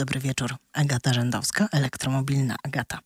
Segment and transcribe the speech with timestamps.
[0.00, 0.54] Dobry wieczór.
[0.72, 2.98] Agata Rzędowska, elektromobilna Agata.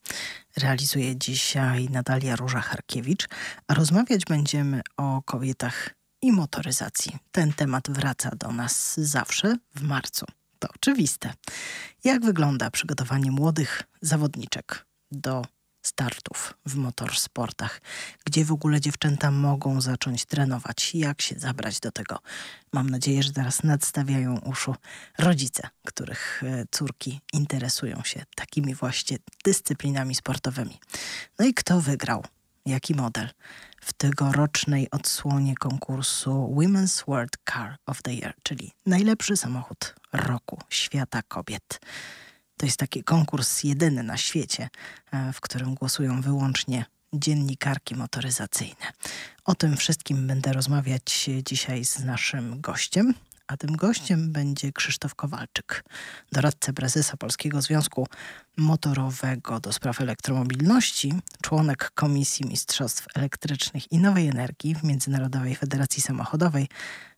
[0.57, 3.29] Realizuje dzisiaj Natalia Róża-Harkiewicz,
[3.69, 5.91] a rozmawiać będziemy o kobietach
[6.23, 7.17] i motoryzacji.
[7.33, 10.27] Ten temat wraca do nas zawsze w marcu.
[10.59, 11.33] To oczywiste.
[12.05, 15.47] Jak wygląda przygotowanie młodych zawodniczek do
[15.85, 17.81] startów w motorsportach,
[18.25, 22.19] gdzie w ogóle dziewczęta mogą zacząć trenować, jak się zabrać do tego.
[22.73, 24.75] Mam nadzieję, że teraz nadstawiają uszu
[25.19, 30.79] rodzice, których e, córki interesują się takimi właśnie dyscyplinami sportowymi.
[31.39, 32.25] No i kto wygrał?
[32.67, 33.29] Jaki model?
[33.81, 41.23] W tegorocznej odsłonie konkursu Women's World Car of the Year, czyli najlepszy samochód roku świata
[41.23, 41.81] kobiet.
[42.57, 44.69] To jest taki konkurs jedyny na świecie,
[45.13, 48.93] e, w którym głosują wyłącznie dziennikarki motoryzacyjne.
[49.45, 53.15] O tym wszystkim będę rozmawiać dzisiaj z naszym gościem,
[53.47, 55.85] a tym gościem będzie Krzysztof Kowalczyk,
[56.33, 58.07] doradca prezesa Polskiego Związku
[58.57, 66.69] Motorowego do spraw elektromobilności, członek Komisji Mistrzostw Elektrycznych i Nowej Energii w Międzynarodowej Federacji Samochodowej,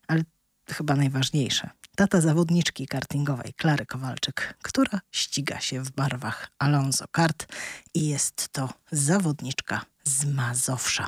[0.07, 0.23] ale
[0.69, 7.47] chyba najważniejsze, tata zawodniczki kartingowej Klary Kowalczyk, która ściga się w barwach Alonso Kart
[7.93, 11.07] i jest to zawodniczka z Mazowsza.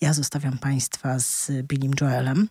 [0.00, 2.48] Ja zostawiam Państwa z Billim Joelem,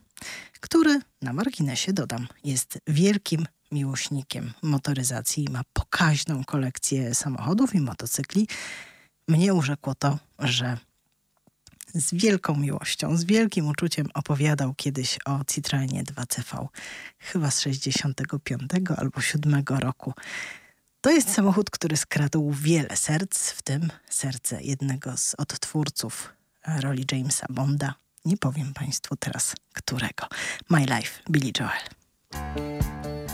[0.60, 8.48] który na marginesie dodam jest wielkim miłośnikiem motoryzacji i ma pokaźną kolekcję samochodów i motocykli.
[9.28, 10.78] Mnie urzekło to, że
[11.94, 16.68] z wielką miłością, z wielkim uczuciem opowiadał kiedyś o Citroenie 2CV,
[17.20, 20.14] chyba z 65 albo 7 roku.
[21.02, 26.34] To jest samochód, który skradł wiele serc, w tym serce jednego z odtwórców
[26.80, 27.96] roli Jamesa Bonda.
[28.26, 30.28] Nie powiem Państwu teraz którego.
[30.70, 33.29] My Life, Billy Joel.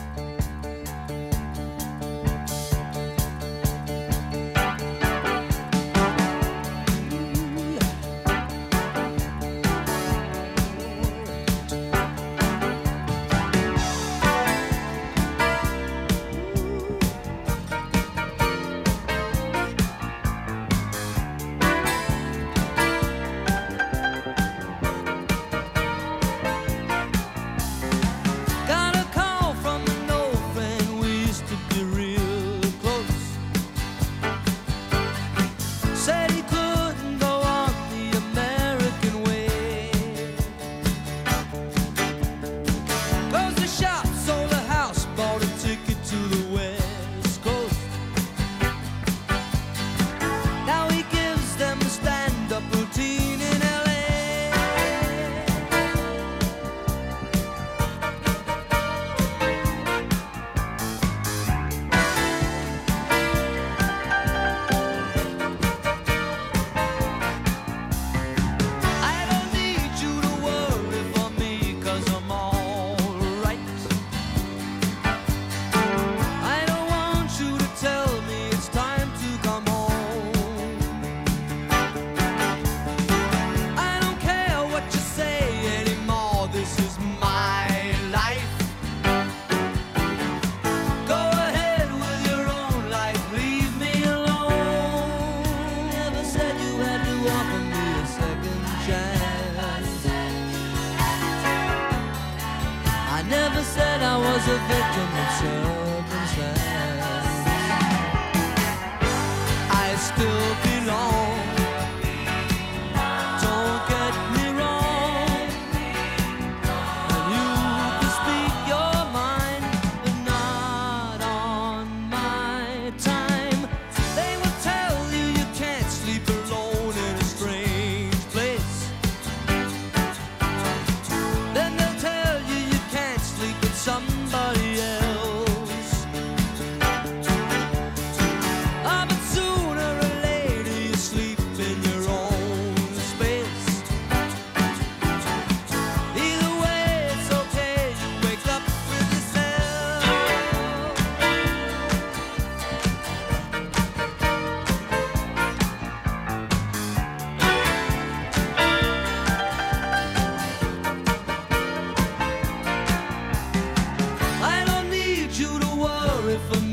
[166.37, 166.64] for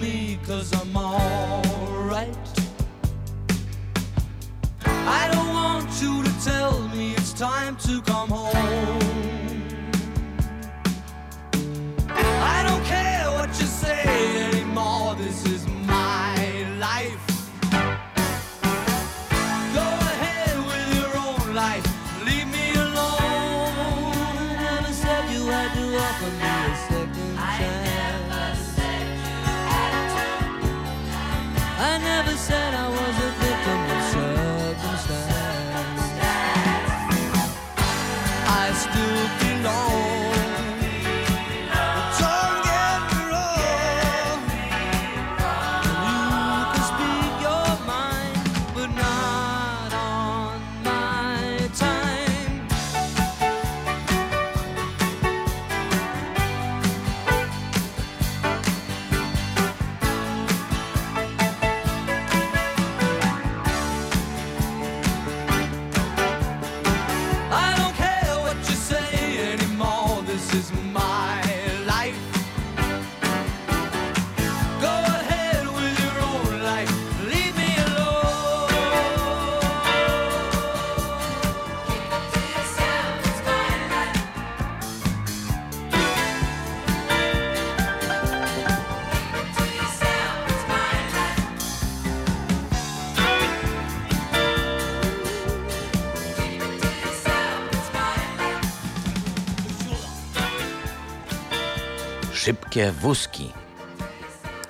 [102.44, 103.52] Szybkie wózki.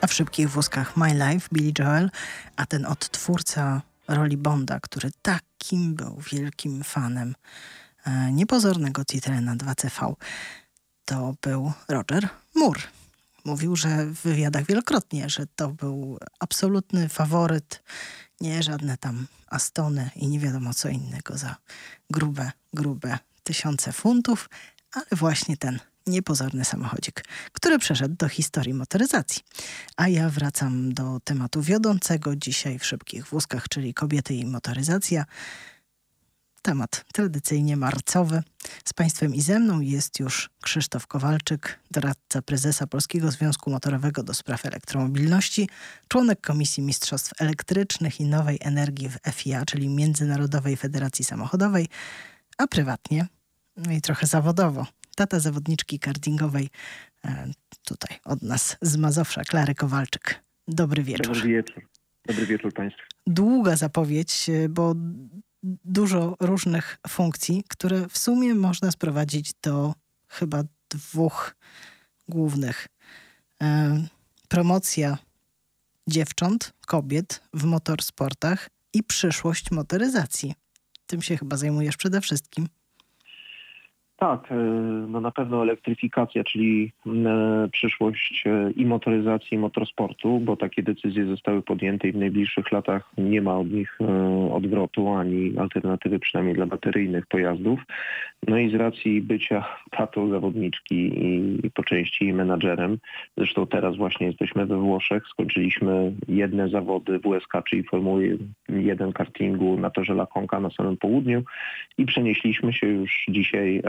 [0.01, 2.11] A w szybkich wózkach My Life Billy Joel,
[2.57, 7.35] a ten odtwórca roli Bonda, który takim był wielkim fanem
[8.05, 10.15] e, niepozornego Citroena 2CV,
[11.05, 12.81] to był Roger Moore.
[13.45, 17.83] Mówił, że w wywiadach wielokrotnie, że to był absolutny faworyt,
[18.41, 21.57] nie żadne tam Astony i nie wiadomo co innego za
[22.11, 24.51] grube, grube tysiące funtów,
[24.93, 29.43] ale właśnie ten niepozorny samochodzik, który przeszedł do historii motoryzacji.
[29.97, 35.25] A ja wracam do tematu wiodącego dzisiaj w szybkich wózkach, czyli kobiety i motoryzacja.
[36.63, 38.43] Temat tradycyjnie marcowy.
[38.85, 44.35] Z Państwem i ze mną jest już Krzysztof Kowalczyk, doradca prezesa Polskiego Związku Motorowego do
[44.35, 45.69] spraw elektromobilności,
[46.09, 51.89] członek Komisji Mistrzostw Elektrycznych i Nowej Energii w FIA, czyli Międzynarodowej Federacji Samochodowej,
[52.59, 53.27] a prywatnie,
[53.77, 56.69] no i trochę zawodowo, tata zawodniczki kartingowej
[57.25, 57.51] e,
[57.85, 60.45] tutaj od nas z Mazowsza, Klary Kowalczyk.
[60.69, 61.35] Dobry wieczór.
[61.35, 61.89] Dobry wieczór.
[62.27, 63.03] Dobry wieczór Państwu.
[63.27, 64.95] Długa zapowiedź, e, bo
[65.85, 69.95] dużo różnych funkcji, które w sumie można sprowadzić do
[70.29, 71.55] chyba dwóch
[72.29, 72.87] głównych.
[73.63, 74.07] E,
[74.49, 75.19] promocja
[76.07, 80.55] dziewcząt, kobiet w motorsportach i przyszłość motoryzacji.
[81.07, 82.69] Tym się chyba zajmujesz przede wszystkim.
[84.23, 84.55] Tak, e,
[85.09, 91.27] no na pewno elektryfikacja, czyli e, przyszłość e, i motoryzacji, i motorsportu, bo takie decyzje
[91.27, 93.99] zostały podjęte i w najbliższych latach nie ma od nich
[94.53, 97.81] odwrotu ani alternatywy przynajmniej dla bateryjnych pojazdów.
[98.49, 101.13] No i z racji bycia tatą zawodniczki
[101.65, 102.99] i po części menadżerem,
[103.37, 108.39] zresztą teraz właśnie jesteśmy we Włoszech, skończyliśmy jedne zawody WSK, czyli Formuły
[108.69, 111.43] 1 kartingu na torze La Conca na samym południu
[111.99, 113.83] i przenieśliśmy się już dzisiaj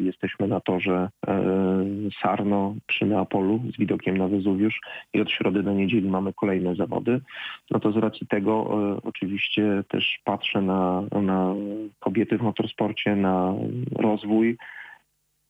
[0.00, 1.44] jesteśmy na torze e,
[2.22, 4.80] Sarno przy Neapolu z widokiem na Wezuwiusz
[5.12, 7.20] i od środy do niedzieli mamy kolejne zawody.
[7.70, 11.54] No to z racji tego e, oczywiście też patrzę na, na
[12.00, 13.54] kobiety w motorsporcie, na
[13.96, 14.56] rozwój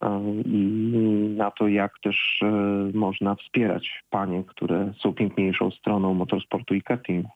[0.02, 2.40] e, i na to, jak też
[2.95, 7.31] można wspierać panie, które są piękniejszą stroną motorsportu i kartingu.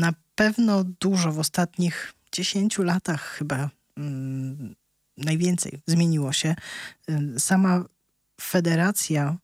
[0.00, 4.74] Na pewno dużo w ostatnich 10 latach chyba mm,
[5.24, 6.54] najwięcej zmieniło się.
[7.10, 7.84] Y, sama
[8.40, 9.36] federacja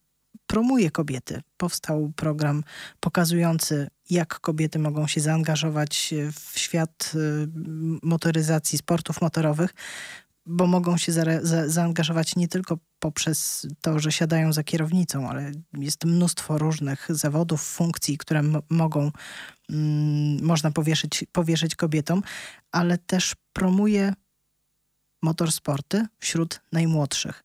[0.46, 1.42] promuje kobiety.
[1.56, 2.64] Powstał program
[3.00, 7.48] pokazujący, jak kobiety mogą się zaangażować w świat y,
[8.02, 9.74] motoryzacji, sportów motorowych,
[10.46, 15.52] bo mogą się za, za, zaangażować nie tylko poprzez to, że siadają za kierownicą, ale
[15.72, 19.10] jest mnóstwo różnych zawodów, funkcji, które mogą,
[19.70, 22.22] mm, można powierzyć, powierzyć kobietom,
[22.72, 24.12] ale też promuje
[25.26, 27.44] motorsporty wśród najmłodszych.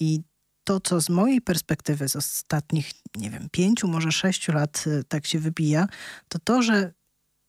[0.00, 0.20] I
[0.64, 5.26] to, co z mojej perspektywy z ostatnich, nie wiem, pięciu, może sześciu lat y, tak
[5.26, 5.86] się wybija,
[6.28, 6.92] to to, że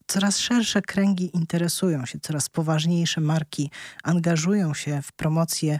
[0.07, 3.71] coraz szersze kręgi interesują się, coraz poważniejsze marki
[4.03, 5.79] angażują się w promocję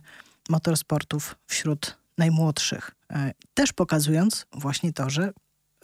[0.49, 2.91] motorsportów wśród najmłodszych.
[3.11, 5.33] E, też pokazując właśnie to, że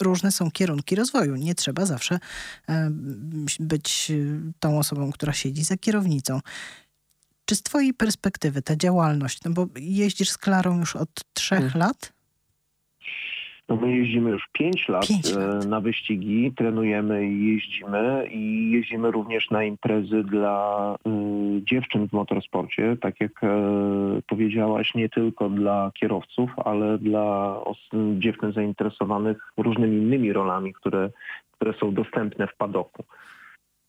[0.00, 1.36] różne są kierunki rozwoju.
[1.36, 2.18] Nie trzeba zawsze
[2.68, 2.90] e,
[3.60, 4.12] być
[4.60, 6.40] tą osobą, która siedzi za kierownicą.
[7.48, 11.78] Czy z twojej perspektywy ta działalność, no bo jeździsz z Klarą już od trzech hmm.
[11.78, 12.12] lat?
[13.68, 19.10] No my jeździmy już 5 lat, pięć lat na wyścigi, trenujemy i jeździmy i jeździmy
[19.10, 21.10] również na imprezy dla y,
[21.64, 23.46] dziewczyn w motorsporcie, tak jak y,
[24.26, 27.56] powiedziałaś, nie tylko dla kierowców, ale dla
[28.18, 31.10] dziewczyn zainteresowanych różnymi innymi rolami, które,
[31.52, 33.04] które są dostępne w padoku.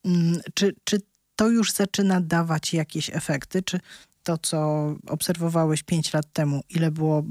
[0.06, 0.98] Mm, czy, czy
[1.39, 3.63] to już zaczyna dawać jakieś efekty?
[3.63, 3.79] Czy
[4.24, 4.58] to, co
[5.08, 7.22] obserwowałeś 5 lat temu, ile było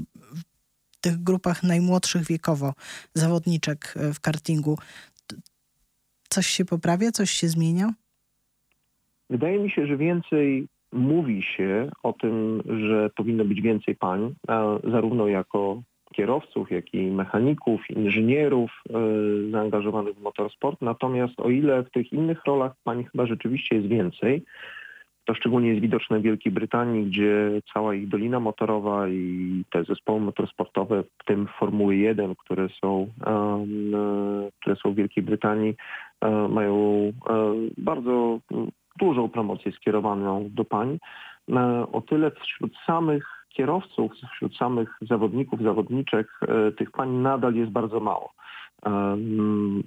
[0.91, 2.73] w tych grupach najmłodszych wiekowo
[3.13, 4.77] zawodniczek e, w kartingu,
[6.29, 7.93] coś się poprawia, coś się zmienia?
[9.29, 14.35] Wydaje mi się, że więcej mówi się o tym, że powinno być więcej pań,
[14.91, 15.81] zarówno jako
[16.19, 18.93] kierowców, jak i mechaników, inżynierów e,
[19.51, 20.81] zaangażowanych w motorsport.
[20.81, 24.43] Natomiast o ile w tych innych rolach pań chyba rzeczywiście jest więcej,
[25.25, 30.19] to szczególnie jest widoczne w Wielkiej Brytanii, gdzie cała ich dolina motorowa i te zespoły
[30.19, 33.91] motorsportowe, w tym Formuły 1, które są, um,
[34.61, 35.75] które są w Wielkiej Brytanii,
[36.21, 38.39] um, mają um, bardzo
[38.99, 40.97] dużą promocję skierowaną do pań.
[41.91, 47.99] O tyle wśród samych kierowców, wśród samych zawodników, zawodniczek e, tych pań nadal jest bardzo
[47.99, 48.33] mało.
[48.85, 49.17] E,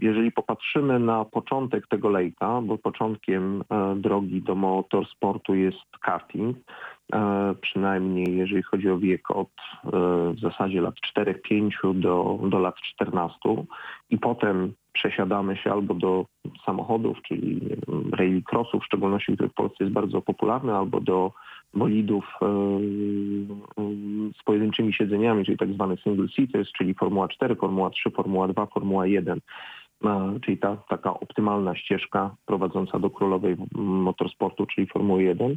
[0.00, 6.56] jeżeli popatrzymy na początek tego lejka, bo początkiem e, drogi do motorsportu jest karting
[7.60, 9.48] przynajmniej jeżeli chodzi o wiek od
[10.34, 13.38] w zasadzie lat 4-5 do, do lat 14
[14.10, 16.24] i potem przesiadamy się albo do
[16.66, 17.60] samochodów, czyli
[18.12, 21.32] rail crossów, w szczególności, który w Polsce jest bardzo popularny, albo do
[21.74, 22.50] bolidów e, e,
[24.40, 28.66] z pojedynczymi siedzeniami, czyli tak zwane single seaters, czyli Formuła 4, Formuła 3, Formuła 2,
[28.66, 29.40] Formuła 1
[30.44, 35.56] czyli ta taka optymalna ścieżka prowadząca do królowej motorsportu, czyli Formuły 1,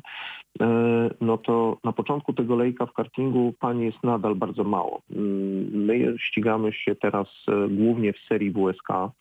[0.61, 5.01] e, no to na początku tego lejka w kartingu pani jest nadal bardzo mało.
[5.11, 7.27] Mm, my ścigamy się teraz
[7.69, 9.11] głównie w serii WSK, E,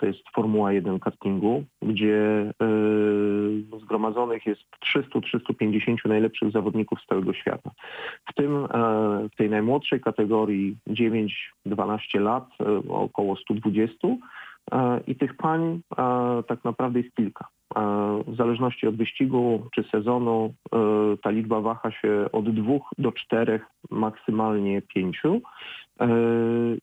[0.00, 4.62] to jest Formuła 1 kartingu, gdzie e, zgromadzonych jest
[4.96, 7.70] 300-350 najlepszych zawodników z całego świata.
[8.30, 8.68] W tym e,
[9.32, 10.76] w tej najmłodszej kategorii
[11.66, 12.48] 9-12 lat
[12.88, 14.08] około 120
[15.06, 15.80] i tych pań
[16.48, 17.48] tak naprawdę jest kilka.
[18.26, 20.54] W zależności od wyścigu czy sezonu
[21.22, 25.40] ta liczba waha się od dwóch do czterech, maksymalnie pięciu.
[26.00, 26.06] E,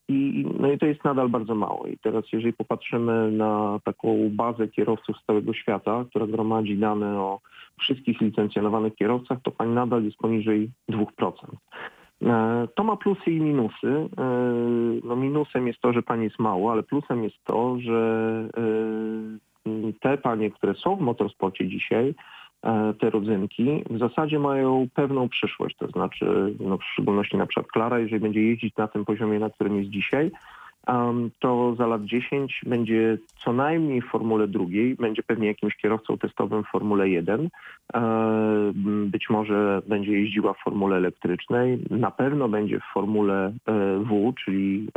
[0.08, 1.86] I, no i to jest nadal bardzo mało.
[1.88, 7.40] I teraz jeżeli popatrzymy na taką bazę kierowców z całego świata, która gromadzi dane o
[7.80, 11.32] wszystkich licencjonowanych kierowcach, to pani nadal jest poniżej 2%.
[12.22, 14.10] E, to ma plusy i minusy.
[14.18, 14.24] E,
[15.04, 18.50] no minusem jest to, że pani jest mało, ale plusem jest to, że
[20.00, 22.16] te panie, które są w motorsporcie dzisiaj,
[23.00, 28.00] te rodzynki w zasadzie mają pewną przyszłość, to znaczy no w szczególności na przykład Klara,
[28.00, 30.32] jeżeli będzie jeździć na tym poziomie, na którym jest dzisiaj,
[31.40, 36.64] to za lat 10 będzie co najmniej w Formule drugiej, będzie pewnie jakimś kierowcą testowym
[36.64, 37.50] w Formule 1.
[37.94, 38.72] E,
[39.06, 44.88] być może będzie jeździła w Formule elektrycznej, na pewno będzie w Formule e, W, czyli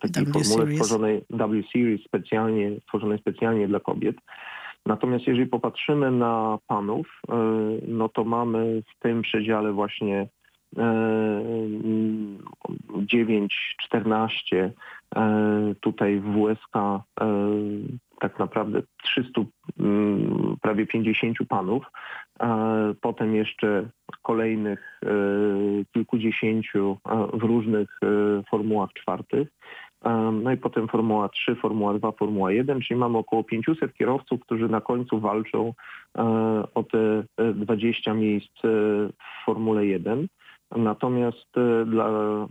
[0.00, 4.16] takiej w formule stworzonej W Series specjalnie, stworzonej specjalnie dla kobiet.
[4.86, 7.34] Natomiast jeżeli popatrzymy na panów, e,
[7.88, 10.28] no to mamy w tym przedziale właśnie
[13.06, 14.72] 9, 14,
[15.16, 17.02] e, tutaj w WSK e,
[18.20, 19.40] tak naprawdę 300,
[19.80, 21.84] mm, prawie 50 panów,
[23.00, 23.88] potem jeszcze
[24.22, 25.00] kolejnych
[25.92, 26.98] kilkudziesięciu
[27.32, 27.98] w różnych
[28.50, 29.48] formułach czwartych.
[30.32, 34.68] No i potem Formuła 3, Formuła 2, Formuła 1, czyli mamy około 500 kierowców, którzy
[34.68, 35.74] na końcu walczą
[36.18, 36.22] e,
[36.74, 38.68] o te 20 e, miejsc e,
[39.08, 40.26] w Formule 1.
[40.76, 41.48] Natomiast
[41.86, 42.08] dla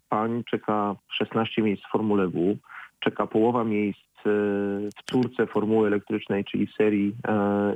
[0.09, 2.57] pań czeka 16 miejsc w Formule W,
[2.99, 7.15] czeka połowa miejsc w córce formuły elektrycznej, czyli serii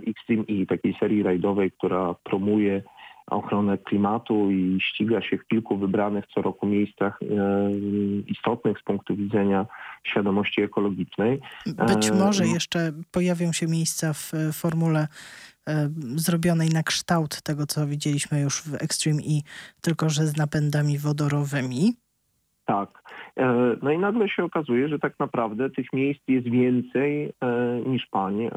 [0.08, 2.82] Extreme E, takiej serii rajdowej, która promuje
[3.27, 7.25] ochronę klimatu i ściga się w kilku wybranych co roku miejscach e,
[8.27, 9.65] istotnych z punktu widzenia
[10.03, 11.39] świadomości ekologicznej.
[11.65, 15.08] Być e, może jeszcze pojawią się miejsca w formule
[15.67, 19.41] e, zrobionej na kształt tego, co widzieliśmy już w Extreme E,
[19.82, 21.94] tylko że z napędami wodorowymi.
[22.65, 23.05] Tak.
[23.82, 27.34] No i nagle się okazuje, że tak naprawdę tych miejsc jest więcej
[27.86, 28.50] niż pań.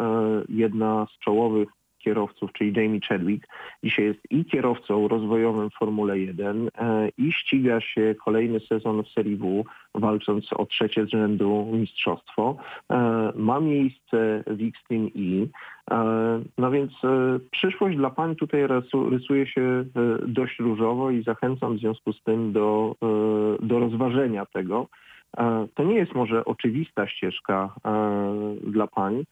[0.48, 3.46] Jedna z czołowych kierowców, czyli Jamie Chadwick,
[3.84, 9.36] dzisiaj jest i kierowcą rozwojowym Formule 1 e, i ściga się kolejny sezon w Serii
[9.36, 9.64] W,
[9.94, 12.56] walcząc o trzecie z rzędu mistrzostwo.
[12.90, 15.46] E, ma miejsce w Xtreme E.
[15.90, 16.40] e.
[16.58, 16.92] No więc
[17.50, 18.60] przyszłość dla pań tutaj
[19.10, 19.84] rysuje się
[20.26, 22.96] dość różowo i zachęcam w związku z tym do,
[23.60, 24.86] do rozważenia tego.
[25.74, 27.74] To nie jest może oczywista ścieżka
[28.62, 29.24] dla pań,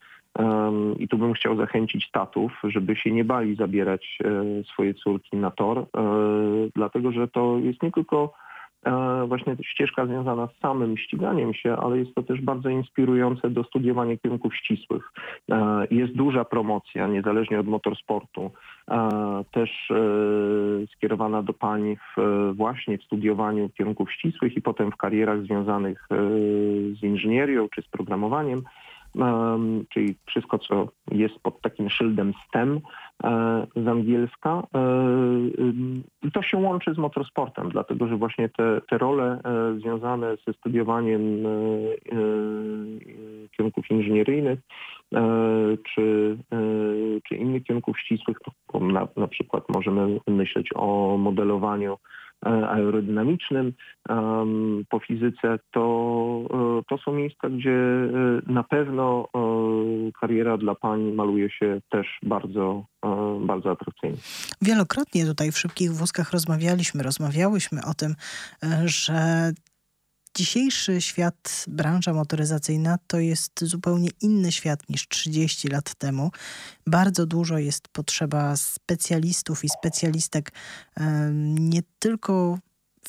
[0.99, 5.51] i tu bym chciał zachęcić tatów, żeby się nie bali zabierać e, swoje córki na
[5.51, 5.85] tor, e,
[6.75, 8.33] dlatego że to jest nie tylko
[8.85, 13.63] e, właśnie ścieżka związana z samym ściganiem się, ale jest to też bardzo inspirujące do
[13.63, 15.11] studiowania kierunków ścisłych.
[15.91, 18.51] Jest duża promocja, niezależnie od motorsportu,
[19.51, 19.91] też
[20.95, 22.21] skierowana do pań w,
[22.55, 26.07] właśnie w studiowaniu kierunków ścisłych i potem w karierach związanych
[26.99, 28.61] z inżynierią czy z programowaniem
[29.89, 32.79] czyli wszystko, co jest pod takim szyldem STEM
[33.23, 34.63] e, z angielska.
[36.25, 40.53] E, to się łączy z motorsportem, dlatego że właśnie te, te role e, związane ze
[40.53, 41.43] studiowaniem
[43.57, 44.59] kierunków inżynieryjnych
[45.93, 46.37] czy,
[47.27, 48.37] czy innych kierunków ścisłych,
[48.81, 51.97] na, na przykład możemy myśleć o modelowaniu
[52.45, 53.73] aerodynamicznym,
[54.89, 56.39] po fizyce, to,
[56.79, 59.27] e, to są miejsca, gdzie e, na pewno
[60.21, 62.85] kariera dla pań maluje się też bardzo,
[63.39, 64.17] bardzo atrakcyjnie.
[64.61, 68.15] Wielokrotnie tutaj w Szybkich Wózkach rozmawialiśmy, rozmawiałyśmy o tym,
[68.85, 69.51] że
[70.37, 76.31] dzisiejszy świat, branża motoryzacyjna to jest zupełnie inny świat niż 30 lat temu.
[76.87, 80.51] Bardzo dużo jest potrzeba specjalistów i specjalistek
[81.43, 82.59] nie tylko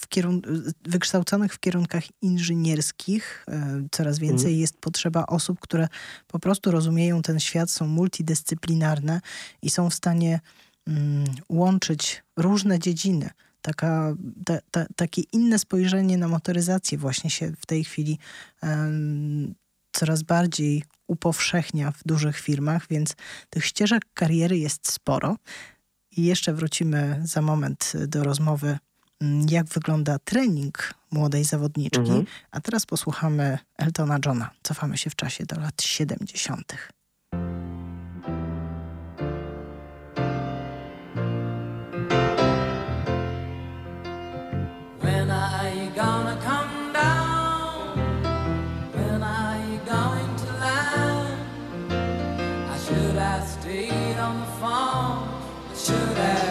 [0.00, 3.47] w kierun- wykształconych w kierunkach inżynierskich.
[3.90, 4.61] Coraz więcej mhm.
[4.61, 5.88] jest potrzeba osób, które
[6.26, 9.20] po prostu rozumieją ten świat, są multidyscyplinarne
[9.62, 10.40] i są w stanie
[10.87, 13.30] mm, łączyć różne dziedziny.
[13.62, 18.18] Taka, ta, ta, takie inne spojrzenie na motoryzację właśnie się w tej chwili
[18.62, 19.54] um,
[19.92, 23.16] coraz bardziej upowszechnia w dużych firmach, więc
[23.50, 25.36] tych ścieżek kariery jest sporo.
[26.16, 28.78] I jeszcze wrócimy za moment do rozmowy
[29.20, 31.98] Mm, jak wygląda trening młodej zawodniczki.
[31.98, 32.26] Mhm.
[32.50, 34.50] A teraz posłuchamy Eltona Johna.
[34.62, 36.72] Cofamy się w czasie do lat 70.
[55.88, 56.48] to that.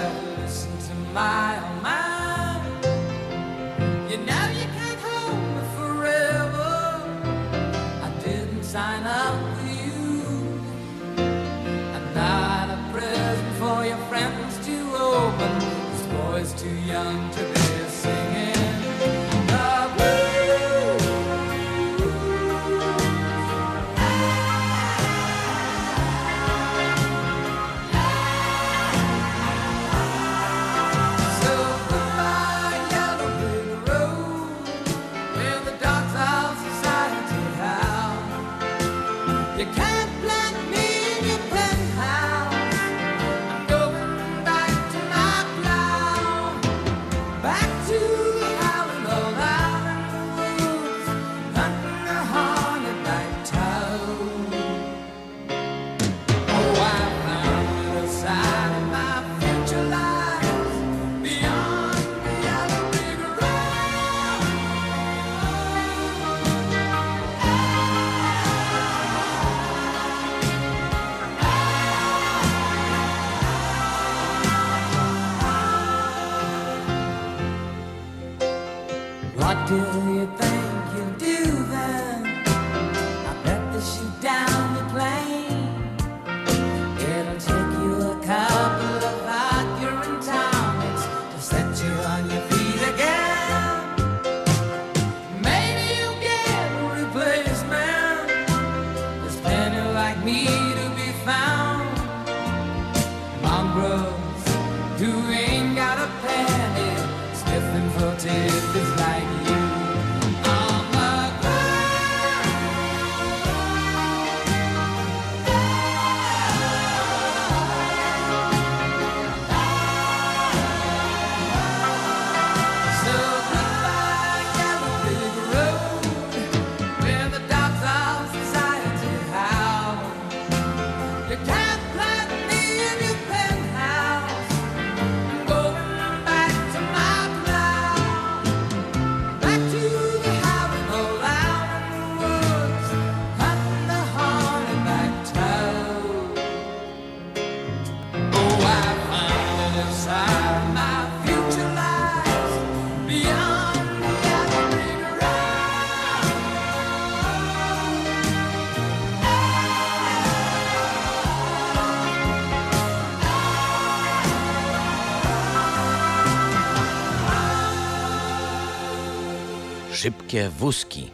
[170.28, 171.12] Szybkie wózki.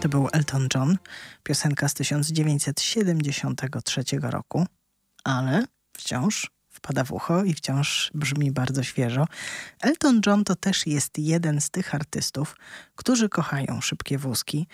[0.00, 0.98] To był Elton John,
[1.42, 4.66] piosenka z 1973 roku,
[5.24, 5.64] ale
[5.96, 9.26] wciąż wpada w ucho i wciąż brzmi bardzo świeżo.
[9.80, 12.56] Elton John to też jest jeden z tych artystów,
[12.94, 14.66] którzy kochają szybkie wózki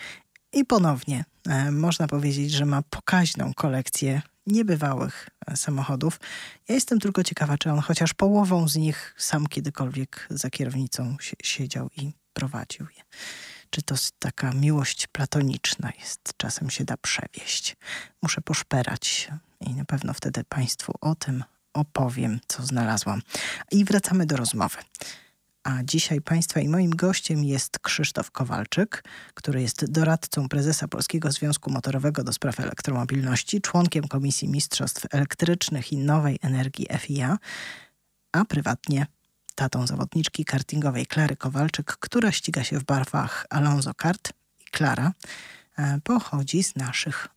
[0.53, 6.19] i ponownie e, można powiedzieć, że ma pokaźną kolekcję niebywałych e, samochodów.
[6.69, 11.89] Ja jestem tylko ciekawa, czy on chociaż połową z nich sam kiedykolwiek za kierownicą siedział
[11.97, 13.03] i prowadził je.
[13.69, 17.75] Czy to taka miłość platoniczna jest, czasem się da przewieść.
[18.21, 23.21] Muszę poszperać i na pewno wtedy Państwu o tym opowiem, co znalazłam.
[23.71, 24.77] I wracamy do rozmowy.
[25.63, 29.03] A dzisiaj Państwa i moim gościem jest Krzysztof Kowalczyk,
[29.33, 35.97] który jest doradcą prezesa Polskiego Związku Motorowego do spraw elektromobilności, członkiem Komisji Mistrzostw Elektrycznych i
[35.97, 37.37] Nowej Energii FIA,
[38.31, 39.07] a prywatnie
[39.57, 45.11] tatą zawodniczki kartingowej Klary Kowalczyk, która ściga się w barwach Alonso Kart i Klara
[45.77, 47.27] e, pochodzi z naszych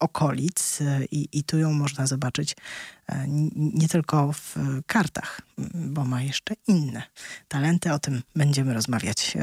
[0.00, 2.56] okolic e, i, i tu ją można zobaczyć
[3.06, 4.56] e, nie tylko w
[4.86, 5.40] kartach,
[5.74, 7.02] bo ma jeszcze inne
[7.48, 7.92] talenty.
[7.92, 9.36] O tym będziemy rozmawiać.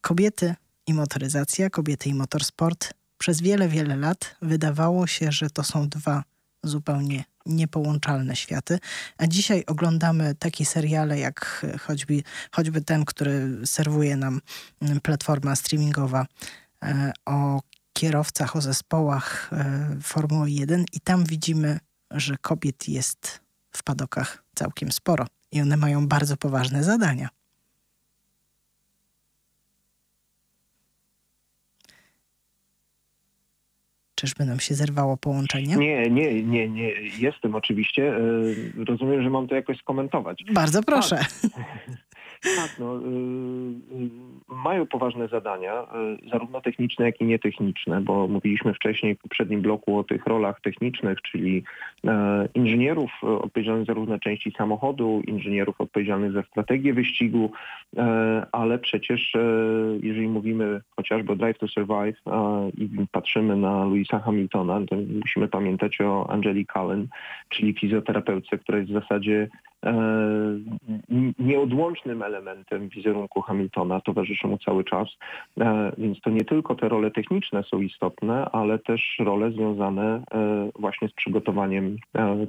[0.00, 0.54] Kobiety
[0.86, 2.94] i motoryzacja, kobiety i motorsport.
[3.18, 6.24] Przez wiele, wiele lat wydawało się, że to są dwa
[6.62, 8.78] zupełnie niepołączalne światy.
[9.18, 14.40] A dzisiaj oglądamy takie seriale jak choćby, choćby ten, który serwuje nam
[15.02, 16.26] platforma streamingowa
[16.82, 17.60] e, o
[17.92, 21.78] kierowcach, o zespołach e, Formuły 1 i tam widzimy,
[22.10, 23.40] że kobiet jest
[23.72, 27.28] w padokach całkiem sporo i one mają bardzo poważne zadania.
[34.16, 35.76] Czyżby nam się zerwało połączenie?
[35.76, 36.92] Nie, nie, nie, nie.
[37.18, 38.16] Jestem oczywiście.
[38.16, 40.44] E, rozumiem, że mam to jakoś skomentować.
[40.52, 41.16] Bardzo proszę.
[41.16, 41.52] Tak.
[42.42, 44.10] Tak, no, y, y,
[44.48, 45.82] mają poważne zadania,
[46.24, 50.60] y, zarówno techniczne, jak i nietechniczne, bo mówiliśmy wcześniej w poprzednim bloku o tych rolach
[50.60, 51.62] technicznych, czyli
[52.06, 57.50] e, inżynierów odpowiedzialnych za różne części samochodu, inżynierów odpowiedzialnych za strategię wyścigu,
[57.96, 59.40] e, ale przecież e,
[60.02, 62.16] jeżeli mówimy chociażby o Drive to Survive
[62.78, 67.08] i patrzymy na Louisa Hamiltona, to musimy pamiętać o Angeli Cullen,
[67.48, 69.75] czyli fizjoterapeutce, która jest w zasadzie E,
[71.38, 75.08] nieodłącznym elementem wizerunku Hamiltona, towarzyszy mu cały czas.
[75.60, 80.70] E, więc to nie tylko te role techniczne są istotne, ale też role związane e,
[80.78, 81.96] właśnie z przygotowaniem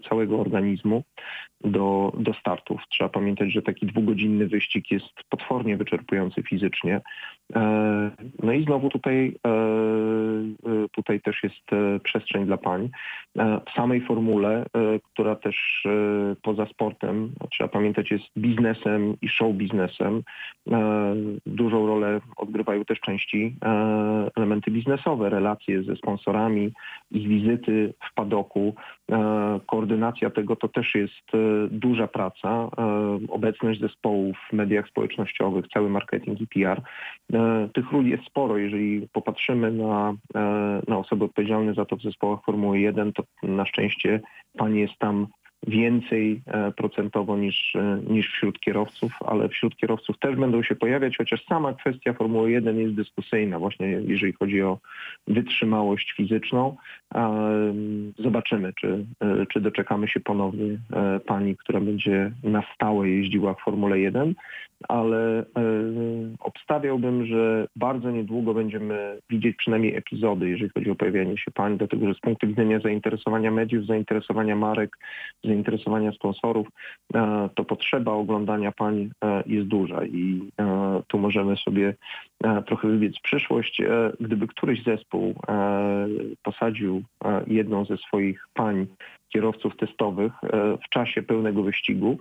[0.09, 1.03] całego organizmu
[1.61, 2.81] do, do startów.
[2.89, 7.01] Trzeba pamiętać, że taki dwugodzinny wyścig jest potwornie wyczerpujący fizycznie.
[8.43, 9.39] No i znowu tutaj,
[10.91, 11.65] tutaj też jest
[12.03, 12.89] przestrzeń dla pań.
[13.35, 14.65] W samej formule,
[15.03, 15.87] która też
[16.41, 20.23] poza sportem trzeba pamiętać, jest biznesem i show biznesem.
[20.71, 26.71] E, dużą rolę odgrywają też części e, elementy biznesowe, relacje ze sponsorami,
[27.11, 28.75] ich wizyty w padoku.
[29.11, 31.27] E, koordynacja tego to też jest
[31.71, 32.69] duża praca.
[33.29, 36.81] Obecność zespołów w mediach społecznościowych, cały marketing i PR.
[37.73, 38.57] Tych ról jest sporo.
[38.57, 40.13] Jeżeli popatrzymy na,
[40.87, 44.21] na osoby odpowiedzialne za to w zespołach Formuły 1, to na szczęście
[44.57, 45.27] pani jest tam
[45.67, 51.17] więcej e, procentowo niż, e, niż wśród kierowców, ale wśród kierowców też będą się pojawiać,
[51.17, 54.77] chociaż sama kwestia Formuły 1 jest dyskusyjna, właśnie jeżeli chodzi o
[55.27, 56.75] wytrzymałość fizyczną.
[58.19, 60.77] Zobaczymy, czy, e, czy doczekamy się ponownie
[61.25, 64.35] pani, która będzie na stałe jeździła w Formule 1
[64.87, 65.45] ale
[66.39, 72.07] obstawiałbym, że bardzo niedługo będziemy widzieć przynajmniej epizody, jeżeli chodzi o pojawianie się pań, dlatego
[72.07, 74.97] że z punktu widzenia zainteresowania mediów, zainteresowania marek,
[75.47, 76.67] zainteresowania sponsorów,
[77.13, 80.41] e, to potrzeba oglądania pań e, jest duża i
[81.07, 81.93] tu możemy sobie
[82.65, 83.81] trochę wybiec przyszłość.
[84.19, 85.35] Gdyby któryś zespół
[86.43, 87.03] posadził
[87.47, 88.87] jedną ze swoich pań
[89.29, 92.17] kierowców testowych e, w czasie pełnego wyścigu,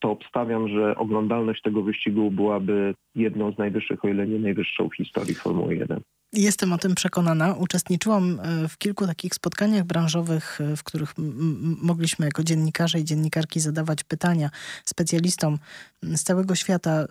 [0.00, 4.96] to obstawiam, że oglądalność tego wyścigu byłaby jedną z najwyższych, o ile nie najwyższą w
[4.96, 6.00] historii Formuły 1.
[6.36, 7.54] Jestem o tym przekonana.
[7.54, 11.14] Uczestniczyłam e, w kilku takich spotkaniach branżowych, e, w których
[11.82, 14.50] mogliśmy jako dziennikarze i dziennikarki zadawać pytania
[14.84, 15.58] specjalistom
[16.02, 17.06] z całego świata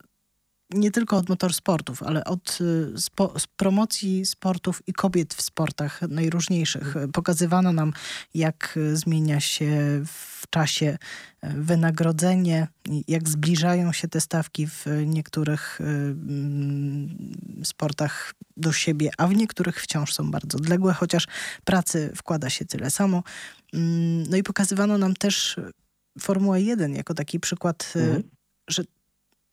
[0.70, 6.96] nie tylko od motorsportów, ale od y, spo, promocji sportów i kobiet w sportach najróżniejszych.
[7.14, 7.94] Pokazywano nam,
[8.34, 10.98] jak zmienia się w czasie
[11.44, 12.68] y, wynagrodzenie,
[13.08, 17.18] jak zbliżają się te stawki w niektórych y, mm,
[17.64, 21.28] sportach do siebie, a w niektórych wciąż są bardzo odległe, chociaż
[21.64, 23.24] pracy wkłada się tyle samo.
[23.74, 25.60] Mm, no i pokazywano nam też
[26.20, 28.24] Formułę 1 jako taki przykład, mhm.
[28.70, 28.84] że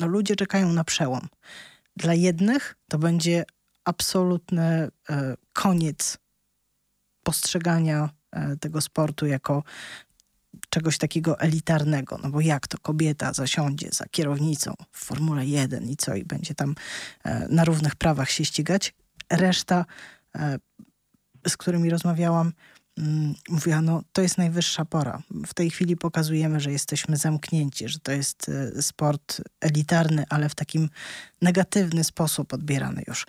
[0.00, 1.28] no ludzie czekają na przełom.
[1.96, 3.44] Dla jednych to będzie
[3.84, 4.62] absolutny
[5.10, 6.18] e, koniec
[7.22, 9.62] postrzegania e, tego sportu jako
[10.70, 12.18] czegoś takiego elitarnego.
[12.22, 16.54] No bo jak to kobieta zasiądzie za kierownicą w Formule 1 i co, i będzie
[16.54, 16.74] tam
[17.24, 18.94] e, na równych prawach się ścigać.
[19.30, 19.84] Reszta,
[20.36, 20.58] e,
[21.48, 22.52] z którymi rozmawiałam,
[23.48, 25.22] mówiła, no to jest najwyższa pora.
[25.46, 30.54] W tej chwili pokazujemy, że jesteśmy zamknięci, że to jest e, sport elitarny, ale w
[30.54, 30.88] takim
[31.42, 33.26] negatywny sposób odbierany już.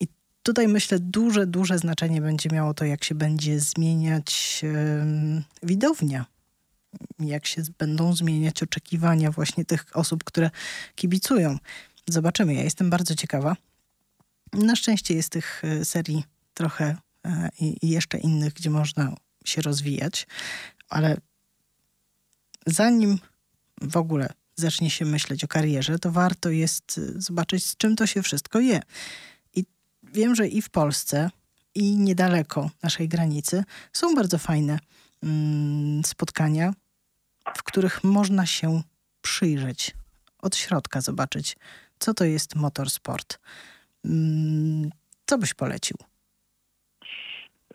[0.00, 0.08] I
[0.42, 4.62] tutaj myślę, duże, duże znaczenie będzie miało to, jak się będzie zmieniać
[5.62, 6.26] widownia.
[7.18, 10.50] Jak się będą zmieniać oczekiwania właśnie tych osób, które
[10.94, 11.58] kibicują.
[12.08, 12.54] Zobaczymy.
[12.54, 13.56] Ja jestem bardzo ciekawa.
[14.52, 16.96] Na szczęście jest tych e, serii trochę
[17.60, 20.26] i, i jeszcze innych, gdzie można się rozwijać,
[20.88, 21.16] ale
[22.66, 23.18] zanim
[23.80, 28.22] w ogóle zacznie się myśleć o karierze, to warto jest zobaczyć, z czym to się
[28.22, 28.80] wszystko je.
[29.54, 29.64] I
[30.02, 31.30] wiem, że i w Polsce,
[31.74, 34.78] i niedaleko naszej granicy są bardzo fajne
[35.22, 36.72] mm, spotkania,
[37.56, 38.82] w których można się
[39.22, 39.94] przyjrzeć,
[40.38, 41.56] od środka zobaczyć,
[41.98, 43.38] co to jest motorsport.
[44.04, 44.90] Mm,
[45.26, 45.96] co byś polecił?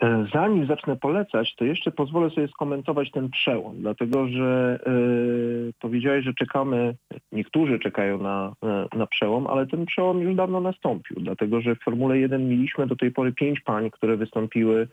[0.02, 6.26] E, zanim zacznę polecać, to jeszcze pozwolę sobie skomentować ten przełom, dlatego że yy, powiedziałeś,
[6.26, 6.96] że czekamy,
[7.32, 8.54] niektórzy czekają na,
[8.94, 12.96] na przełom, ale ten przełom już dawno nastąpił, dlatego że w Formule 1 mieliśmy do
[12.96, 14.88] tej pory pięć pań, które wystąpiły yy,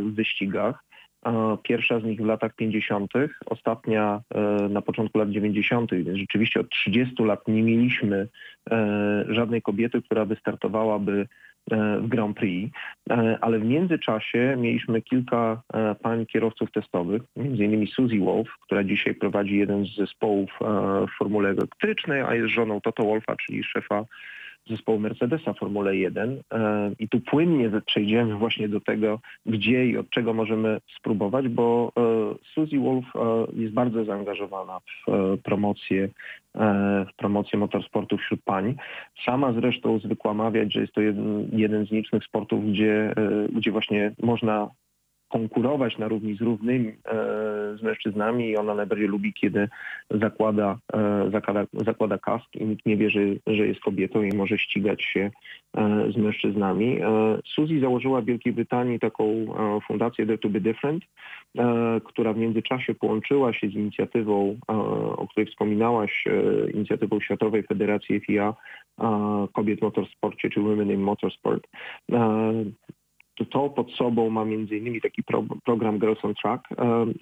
[0.00, 0.84] w wyścigach.
[1.62, 3.12] Pierwsza z nich w latach 50.,
[3.46, 4.20] ostatnia
[4.70, 8.28] na początku lat 90., więc rzeczywiście od 30 lat nie mieliśmy
[9.28, 12.76] żadnej kobiety, która wystartowałaby E, w Grand Prix,
[13.10, 17.86] e, ale w międzyczasie mieliśmy kilka e, pań kierowców testowych, m.in.
[17.86, 20.50] Suzy Wolf, która dzisiaj prowadzi jeden z zespołów
[21.08, 24.04] w Formule Elektrycznej, a jest żoną Toto Wolfa, czyli szefa
[24.70, 30.10] zespołu Mercedesa Formule 1 e, i tu płynnie przejdziemy właśnie do tego, gdzie i od
[30.10, 32.00] czego możemy spróbować, bo e,
[32.54, 36.08] Suzy Wolf e, jest bardzo zaangażowana w promocję,
[37.12, 38.74] w promocję motorsportu wśród pań.
[39.24, 43.14] Sama zresztą zwykła mawiać, że jest to jeden, jeden z nielicznych sportów, gdzie,
[43.52, 44.70] gdzie właśnie można
[45.30, 46.94] konkurować na równi z równymi e,
[47.78, 49.68] z mężczyznami i ona najbardziej lubi, kiedy
[50.10, 54.58] zakłada, e, zakłada, zakłada kask i nikt nie wie, że, że jest kobietą i może
[54.58, 55.30] ścigać się
[55.76, 57.00] e, z mężczyznami.
[57.46, 59.46] Suzy założyła w Wielkiej Brytanii taką
[59.88, 61.04] fundację Dare to be Different,
[62.04, 64.56] która w międzyczasie połączyła się z inicjatywą,
[65.16, 66.24] o której wspominałaś,
[66.74, 68.54] inicjatywą Światowej Federacji FIA
[69.52, 71.66] kobiet w motorsporcie, czy Women in Motorsport
[73.44, 76.68] to pod sobą ma między innymi taki pro, program Girls on Track.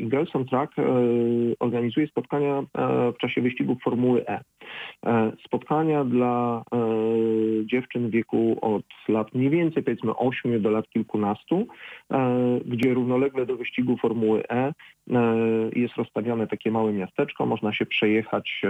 [0.01, 0.83] Girls on Track e,
[1.61, 4.41] organizuje spotkania e, w czasie wyścigów Formuły E.
[5.07, 5.33] e.
[5.45, 6.63] Spotkania dla
[7.65, 11.67] dziewczyn w wieku od lat mniej więcej powiedzmy 8 do lat kilkunastu,
[12.67, 14.73] gdzie równolegle do wyścigu Formuły E
[15.77, 18.63] jest rozstawione takie małe miasteczko, można się przejechać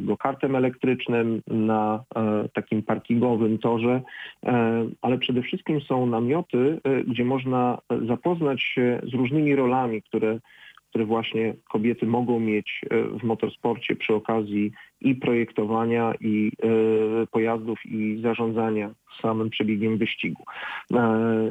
[0.00, 2.04] go kartem elektrycznym na
[2.52, 4.02] takim parkingowym torze,
[5.02, 10.38] ale przede wszystkim są namioty, E, gdzie można zapoznać się z różnymi rolami, które,
[10.90, 17.86] które właśnie kobiety mogą mieć e, w motorsporcie przy okazji i projektowania, i e, pojazdów,
[17.86, 18.90] i zarządzania
[19.22, 20.44] samym przebiegiem wyścigu.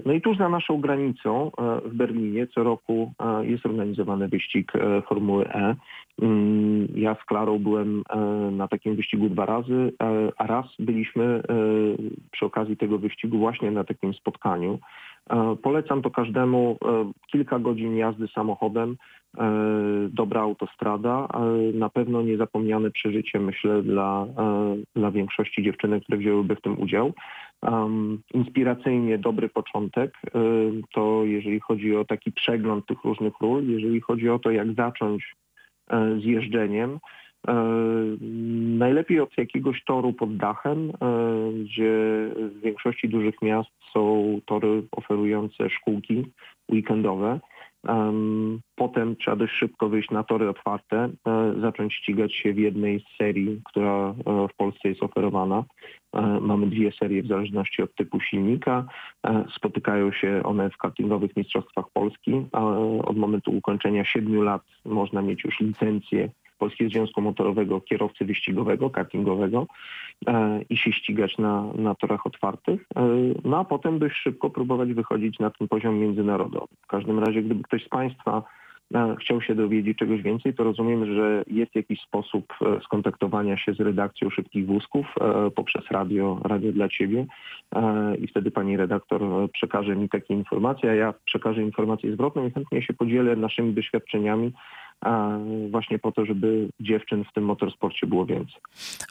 [0.05, 1.51] No i tuż za naszą granicą
[1.85, 4.71] w Berlinie co roku jest organizowany wyścig
[5.07, 5.75] Formuły E.
[6.21, 8.03] Mm, ja z Klarą byłem
[8.51, 9.93] na takim wyścigu dwa razy,
[10.37, 11.41] a raz byliśmy
[12.31, 14.79] przy okazji tego wyścigu właśnie na takim spotkaniu E,
[15.61, 16.77] polecam to każdemu.
[16.85, 18.97] E, kilka godzin jazdy samochodem,
[19.37, 19.43] e,
[20.09, 21.27] dobra autostrada,
[21.73, 24.27] na pewno niezapomniane przeżycie, myślę, dla,
[24.95, 27.13] dla większości dziewczynek, które wzięłyby w tym udział.
[28.33, 30.17] Inspiracyjnie dobry początek,
[30.93, 35.35] to jeżeli chodzi o taki przegląd tych różnych ról, jeżeli chodzi o to, jak zacząć
[35.91, 36.99] z jeżdżeniem, E,
[38.77, 40.93] najlepiej od jakiegoś toru pod dachem, e,
[41.53, 41.91] gdzie
[42.35, 46.25] w większości dużych miast są tory oferujące szkółki
[46.71, 47.39] weekendowe.
[48.75, 53.17] Potem trzeba dość szybko wyjść na tory otwarte, e, zacząć ścigać się w jednej z
[53.17, 55.63] serii, która w Polsce jest oferowana.
[56.41, 58.85] Mamy dwie serie w zależności od typu silnika.
[59.55, 62.45] Spotykają się one w kartingowych mistrzostwach Polski.
[63.05, 69.67] Od momentu ukończenia siedmiu lat można mieć już licencję Polskiego Związku Motorowego kierowcy wyścigowego, kartingowego
[70.27, 73.07] e, i się ścigać na, na torach otwartych, e,
[73.43, 76.67] no a potem dość szybko próbować wychodzić na ten poziom międzynarodowy.
[76.81, 78.43] W każdym razie, gdyby ktoś z Państwa
[79.19, 82.53] chciał się dowiedzieć czegoś więcej, to rozumiem, że jest jakiś sposób
[82.85, 85.15] skontaktowania się z redakcją Szybkich Wózków
[85.55, 87.25] poprzez radio, radio dla Ciebie
[88.19, 89.21] i wtedy pani redaktor
[89.53, 94.53] przekaże mi takie informacje, a ja przekażę informację zwrotną i chętnie się podzielę naszymi doświadczeniami
[95.71, 98.61] właśnie po to, żeby dziewczyn w tym motorsporcie było więcej.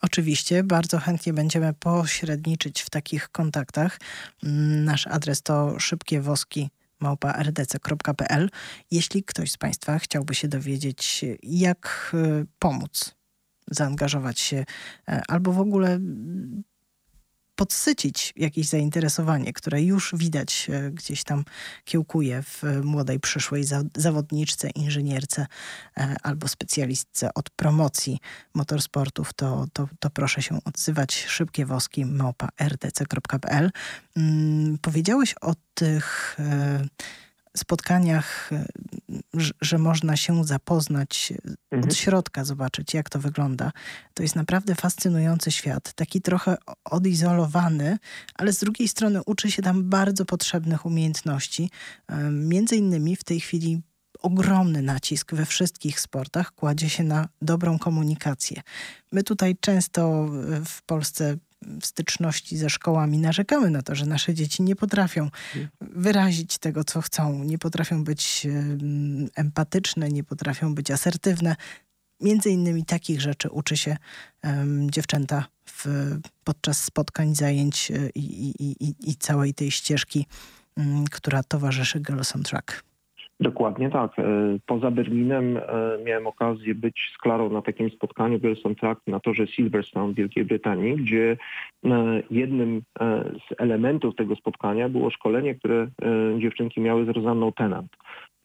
[0.03, 3.99] Oczywiście, bardzo chętnie będziemy pośredniczyć w takich kontaktach.
[4.45, 6.69] Mm, nasz adres to szybkiewoski
[7.01, 8.51] małpa.rdc.pl.
[8.91, 13.15] Jeśli ktoś z Państwa chciałby się dowiedzieć, jak y, pomóc,
[13.71, 14.65] zaangażować się
[15.09, 15.99] e, albo w ogóle
[17.57, 21.45] podsycić jakieś zainteresowanie, które już widać e, gdzieś tam
[21.85, 23.65] kiełkuje w młodej przyszłej
[23.97, 25.47] zawodniczce, inżynierce
[25.97, 28.19] e, albo specjalistce od promocji
[28.55, 31.25] motorsportów, to, to, to proszę się odzywać.
[31.29, 33.71] Szybkie woski małpa rdc.pl.
[34.17, 36.85] Mm, powiedziałeś o tych e,
[37.59, 38.51] spotkaniach,
[39.61, 41.85] że można się zapoznać mhm.
[41.85, 43.73] od środka, zobaczyć jak to wygląda.
[44.15, 47.99] To jest naprawdę fascynujący świat, taki trochę odizolowany,
[48.35, 51.71] ale z drugiej strony uczy się tam bardzo potrzebnych umiejętności.
[52.31, 53.83] Między innymi w tej chwili
[54.23, 58.63] ogromny nacisk we wszystkich sportach kładzie się na dobrą komunikację.
[59.13, 60.27] My tutaj często
[60.65, 65.31] w Polsce w styczności ze szkołami narzekamy na to, że nasze dzieci nie potrafią
[65.81, 68.47] wyrazić tego, co chcą, nie potrafią być
[69.35, 71.57] empatyczne, nie potrafią być asertywne.
[72.21, 73.97] Między innymi takich rzeczy uczy się
[74.45, 75.85] um, dziewczęta w,
[76.45, 80.27] podczas spotkań, zajęć e, i, i, i, i całej tej ścieżki,
[80.77, 82.83] um, która towarzyszy Girls on Track.
[83.41, 84.19] Dokładnie tak.
[84.19, 84.23] E,
[84.67, 85.63] poza Berlinem e,
[86.05, 90.45] miałem okazję być z Klarą na takim spotkaniu Wilson Track na torze Silverstone w Wielkiej
[90.45, 91.37] Brytanii, gdzie
[91.85, 92.83] e, jednym
[93.49, 95.89] z elementów tego spotkania było szkolenie, które
[96.39, 97.93] dziewczynki miały z Rozanną Tenant,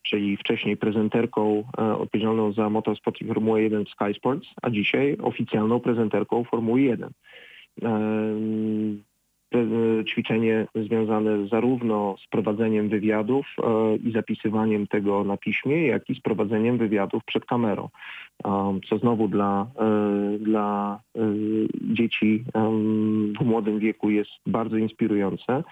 [0.01, 1.63] czyli wcześniej prezenterką
[1.99, 7.10] odpowiedzialną za motorsport i Formułę 1 w Sky Sports, a dzisiaj oficjalną prezenterką Formuły 1
[10.08, 16.22] ćwiczenie związane zarówno z prowadzeniem wywiadów e, i zapisywaniem tego na piśmie, jak i z
[16.22, 17.90] prowadzeniem wywiadów przed kamerą,
[18.90, 21.22] co znowu dla, e, dla e,
[21.82, 22.44] dzieci
[23.40, 25.64] w młodym wieku jest bardzo inspirujące.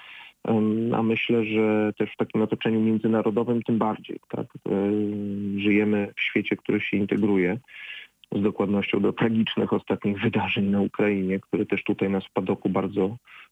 [0.93, 4.19] A myślę, że też w takim otoczeniu międzynarodowym tym bardziej.
[4.29, 4.47] Tak?
[5.57, 7.57] Żyjemy w świecie, który się integruje
[8.31, 13.15] z dokładnością do tragicznych ostatnich wydarzeń na Ukrainie, które też tutaj nas w padoku bardzo
[13.15, 13.48] E,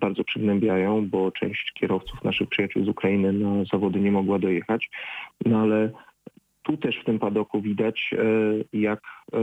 [0.00, 4.90] bardzo przygnębiają, bo część kierowców naszych przyjaciół z Ukrainy na zawody nie mogła dojechać.
[5.46, 5.90] No ale
[6.62, 9.00] tu też w tym padoku widać, e, jak,
[9.32, 9.38] e,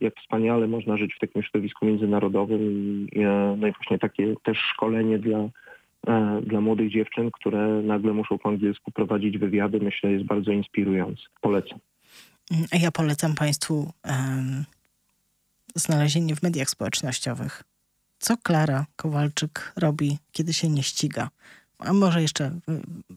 [0.00, 2.60] jak wspaniale można żyć w takim środowisku międzynarodowym.
[3.56, 5.48] No i właśnie takie też szkolenie dla,
[6.42, 11.22] dla młodych dziewczyn, które nagle muszą po angielsku prowadzić wywiady, myślę, jest bardzo inspirujące.
[11.40, 11.78] Polecam.
[12.72, 14.64] Ja polecam Państwu um,
[15.74, 17.62] znalezienie w mediach społecznościowych
[18.18, 21.28] co Klara Kowalczyk robi, kiedy się nie ściga?
[21.78, 22.50] A może jeszcze y,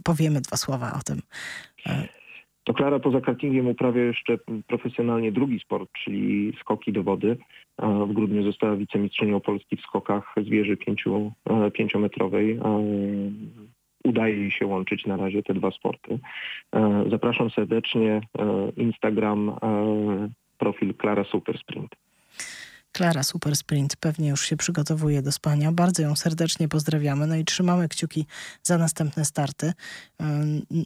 [0.04, 1.22] powiemy dwa słowa o tym.
[1.86, 2.08] E,
[2.64, 7.38] to Klara poza kartingiem uprawia jeszcze profesjonalnie drugi sport, czyli skoki do wody.
[7.80, 12.60] W grudniu została wicemistrzynią Polski w skokach z wieży pięciu, e, pięciometrowej.
[14.04, 16.20] Udaje jej się łączyć na razie te dwa sporty.
[16.76, 18.22] E, zapraszam serdecznie.
[18.78, 19.52] Instagram,
[20.58, 21.96] profil Klara Super Sprint.
[22.98, 25.72] Klara Super Sprint pewnie już się przygotowuje do spania.
[25.72, 27.28] Bardzo ją serdecznie pozdrawiamy.
[27.28, 28.26] No i trzymamy kciuki
[28.64, 29.74] za następne starty.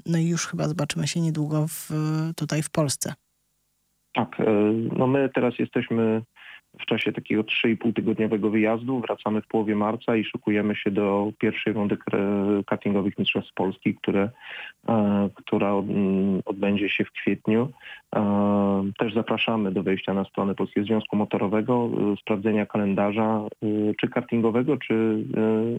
[0.06, 1.90] No i już chyba zobaczymy się niedługo w,
[2.36, 3.14] tutaj w Polsce.
[4.14, 4.44] Tak, e,
[4.98, 6.22] no my teraz jesteśmy
[6.80, 9.00] w czasie takiego 3,5 tygodniowego wyjazdu.
[9.00, 11.98] Wracamy w połowie marca i szukujemy się do pierwszej rundy
[12.70, 14.30] cuttingowych Mistrzostw Polski, które,
[14.88, 15.74] e, która
[16.46, 17.70] odbędzie się w kwietniu.
[18.16, 23.48] E, też zapraszamy do wejścia na stronę Polskiego Związku Motorowego, e, sprawdzenia kalendarza
[24.02, 25.24] czy kartingowego, czy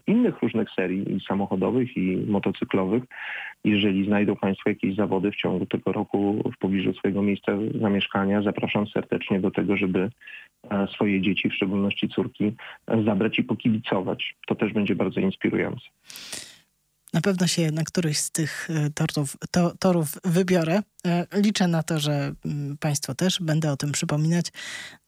[0.06, 3.02] innych różnych serii i samochodowych i motocyklowych.
[3.64, 8.86] Jeżeli znajdą Państwo jakieś zawody w ciągu tego roku w pobliżu swojego miejsca zamieszkania, zapraszam
[8.86, 10.10] serdecznie do tego, żeby
[10.94, 12.52] swoje dzieci, w szczególności córki,
[13.04, 14.34] zabrać i pokibicować.
[14.46, 15.86] To też będzie bardzo inspirujące.
[17.12, 20.82] Na pewno się na któryś z tych e, torów, to, torów wybiorę.
[21.06, 24.46] E, liczę na to, że mm, Państwo też będę o tym przypominać.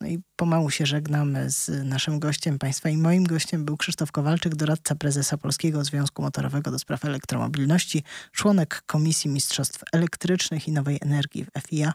[0.00, 2.88] No i pomału się żegnamy z naszym gościem Państwa.
[2.88, 8.02] I moim gościem był Krzysztof Kowalczyk, doradca prezesa Polskiego Związku Motorowego do spraw elektromobilności,
[8.32, 11.92] członek Komisji Mistrzostw Elektrycznych i Nowej Energii w FIA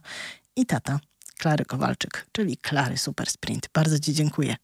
[0.56, 1.00] i tata
[1.40, 3.70] Klary Kowalczyk, czyli Klary Super Sprint.
[3.74, 4.56] Bardzo Ci dziękuję.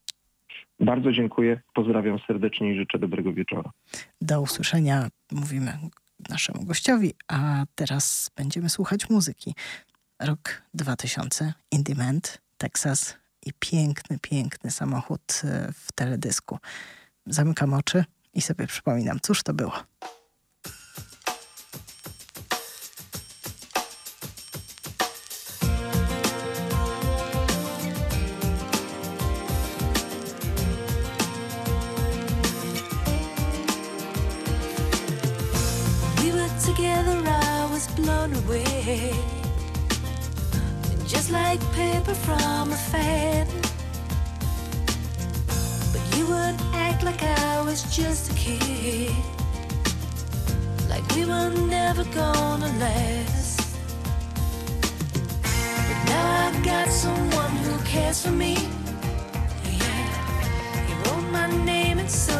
[0.80, 3.72] Bardzo dziękuję, pozdrawiam serdecznie i życzę dobrego wieczora.
[4.22, 5.78] Do usłyszenia mówimy
[6.30, 9.56] naszemu gościowi, a teraz będziemy słuchać muzyki.
[10.20, 16.58] Rok 2000, Indiment, Texas i piękny, piękny samochód e, w teledysku.
[17.26, 19.74] Zamykam oczy i sobie przypominam, cóż to było.
[41.08, 43.48] Just like paper from a fan.
[45.92, 49.12] But you would act like I was just a kid,
[50.90, 53.78] like we were never gonna last.
[55.88, 58.54] But now I've got someone who cares for me.
[59.64, 62.35] Yeah, he wrote my name in silver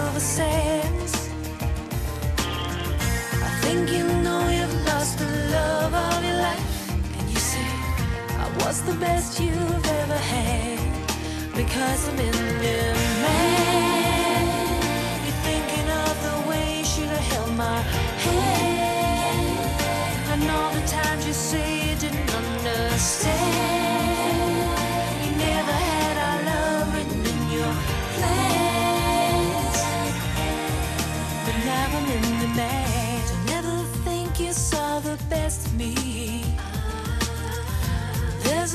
[8.86, 10.80] the best you've ever had?
[11.56, 12.90] Because I'm in demand.
[15.26, 17.80] You're thinking of the way you should have held my
[18.26, 19.58] hand.
[20.32, 20.75] And all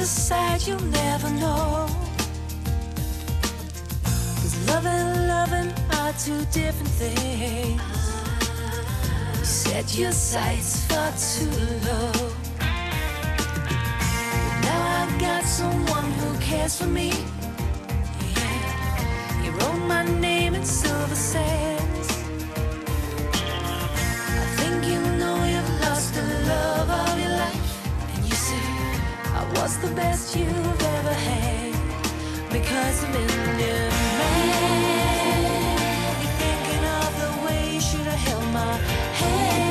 [0.01, 1.87] A side you'll never know.
[4.03, 7.83] Cause love and loving are two different things.
[9.39, 11.51] You set your sights far too
[11.87, 12.13] low.
[14.41, 17.13] But now I've got someone who cares for me.
[29.83, 31.73] The best you've ever had.
[32.51, 33.27] Because I'm in
[33.59, 33.93] demand.
[36.21, 38.77] You're thinking of the way you should have held my
[39.21, 39.70] hand.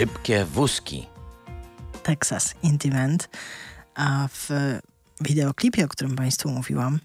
[0.00, 1.06] Szybkie wózki.
[2.02, 3.26] Texas Intimate,
[3.94, 4.48] a w
[5.20, 6.98] wideoklipie, o którym Państwu mówiłam,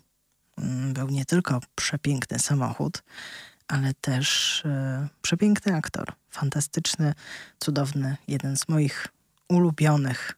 [0.58, 3.04] mm, był nie tylko przepiękny samochód,
[3.68, 6.14] ale też e, przepiękny aktor.
[6.30, 7.14] Fantastyczny,
[7.60, 9.08] cudowny, jeden z moich
[9.50, 10.38] ulubionych.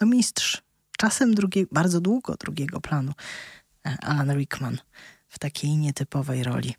[0.00, 0.62] No mistrz,
[0.98, 3.12] czasem drugie, bardzo długo drugiego planu.
[3.86, 4.78] e, Alan Rickman
[5.28, 6.74] w takiej nietypowej roli.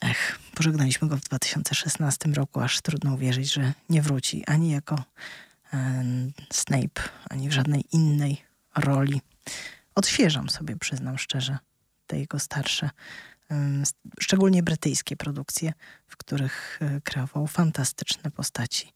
[0.00, 5.04] Ech, pożegnaliśmy go w 2016 roku, aż trudno uwierzyć, że nie wróci ani jako
[5.72, 8.42] em, Snape, ani w żadnej innej
[8.76, 9.20] roli.
[9.94, 11.58] Odświeżam sobie, przyznam szczerze,
[12.06, 12.90] te jego starsze,
[13.82, 15.72] s- szczególnie brytyjskie produkcje,
[16.06, 18.92] w których e, kreował fantastyczne postaci.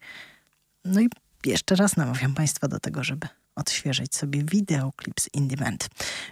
[0.84, 1.08] No i
[1.44, 5.88] jeszcze raz namawiam Państwa do tego, żeby odświeżyć sobie wideoklip z Indiment.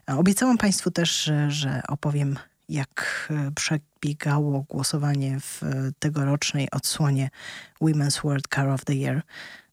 [0.07, 2.39] Obiecałam Państwu też, że opowiem,
[2.71, 7.31] jak e, przebiegało głosowanie w e, tegorocznej odsłonie
[7.81, 9.23] Women's World Car of the Year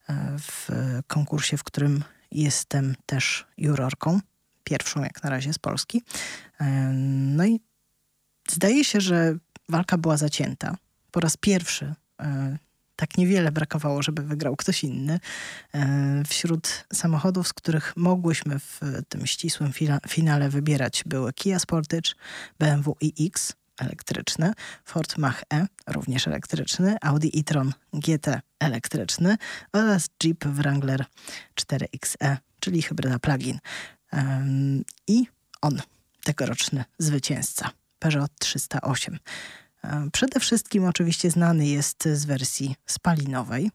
[0.09, 0.69] e, w
[1.07, 4.19] konkursie, w którym jestem też jurorką,
[4.63, 6.03] pierwszą jak na razie z Polski.
[7.03, 7.59] No i
[8.49, 9.37] zdaje się, że
[9.69, 10.77] walka była zacięta.
[11.11, 11.95] Po raz pierwszy
[12.97, 15.19] tak niewiele brakowało, żeby wygrał ktoś inny.
[15.73, 22.11] E, Wśród samochodów, z których mogłyśmy w tym ścisłym fina- finale wybierać, były Kia Sportage,
[22.59, 24.53] BMW iX elektryczny,
[24.85, 29.37] Ford Mach-E również elektryczny, Audi e-tron GT elektryczny
[29.73, 31.05] oraz Jeep Wrangler
[31.55, 33.59] 4XE, czyli hybryda plug-in.
[35.07, 35.27] I
[35.61, 35.81] on,
[36.23, 37.69] tegoroczny zwycięzca,
[37.99, 39.19] Peugeot 308.
[40.11, 43.71] Przede wszystkim oczywiście znany jest z wersji spalinowej,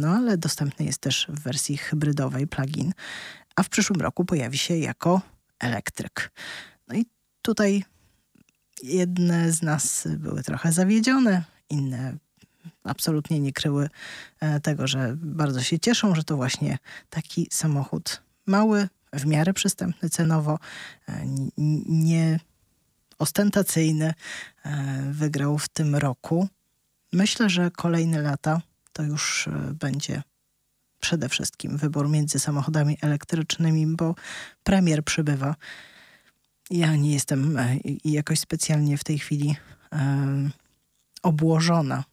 [0.00, 2.92] no ale dostępny jest też w wersji hybrydowej plugin,
[3.56, 5.20] a w przyszłym roku pojawi się jako
[5.58, 6.32] elektryk.
[6.88, 7.06] No i
[7.42, 7.84] tutaj
[8.82, 12.16] jedne z nas były trochę zawiedzione, inne
[12.84, 13.88] absolutnie nie kryły
[14.40, 16.78] e, tego, że bardzo się cieszą, że to właśnie
[17.10, 20.58] taki samochód mały, w miarę przystępny cenowo,
[21.08, 21.22] e,
[21.88, 22.40] nie
[23.18, 24.14] ostentacyjny
[24.64, 26.48] e, wygrał w tym roku.
[27.12, 28.60] Myślę, że kolejne lata
[28.92, 30.22] to już e, będzie
[31.00, 34.14] przede wszystkim wybór między samochodami elektrycznymi, bo
[34.64, 35.54] premier przybywa.
[36.70, 39.56] Ja nie jestem e, jakoś specjalnie w tej chwili
[41.22, 42.04] obłożona,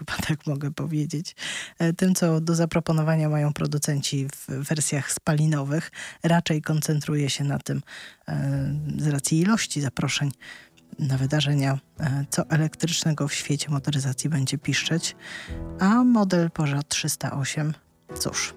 [0.00, 1.36] chyba tak mogę powiedzieć,
[1.78, 5.90] e, tym, co do zaproponowania mają producenci w wersjach spalinowych.
[6.22, 7.82] Raczej koncentruję się na tym
[8.28, 10.30] e, z racji ilości zaproszeń
[10.98, 15.16] na wydarzenia, e, co elektrycznego w świecie motoryzacji będzie piszczeć,
[15.80, 17.74] a model Peugeot 308,
[18.18, 18.54] cóż,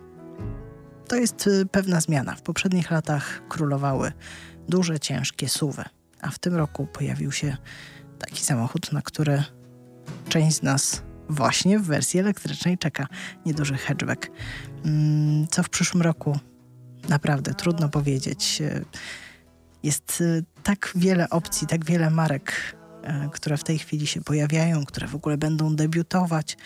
[1.08, 2.36] to jest pewna zmiana.
[2.36, 4.12] W poprzednich latach królowały
[4.70, 5.84] duże, ciężkie suwy,
[6.22, 7.58] a w tym roku pojawił się
[8.20, 9.44] taki samochód, na który
[10.30, 13.08] część z nas właśnie w wersji elektrycznej czeka.
[13.46, 14.28] Nieduży hatchback.
[14.86, 16.40] Mm, Co w przyszłym roku?
[17.10, 18.62] Naprawdę trudno powiedzieć.
[18.62, 18.86] Y,
[19.84, 22.76] Jest y, tak wiele opcji, tak wiele marek,
[23.26, 26.58] y, które w tej chwili się pojawiają, które w ogóle będą debiutować.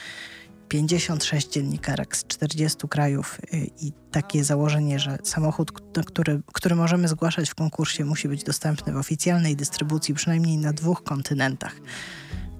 [0.69, 3.41] 56 dziennikarek z 40 krajów
[3.81, 5.71] i takie założenie, że samochód,
[6.05, 11.03] który, który możemy zgłaszać w konkursie, musi być dostępny w oficjalnej dystrybucji przynajmniej na dwóch
[11.03, 11.75] kontynentach.